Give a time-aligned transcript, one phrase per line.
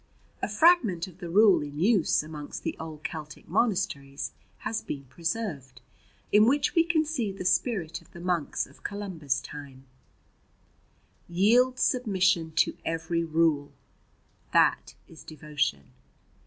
[0.41, 4.31] A fragment of the rule in use amongst the old Celtic monasteries
[4.65, 5.79] has been preserved,
[6.31, 9.85] in which we can see the spirit of the monks of Columba's time:
[11.29, 13.73] "Yield submission to every rule
[14.53, 15.91] that is devotion.